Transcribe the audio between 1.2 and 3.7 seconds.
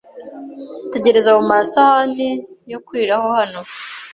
ayo masahani yo kuriraho hano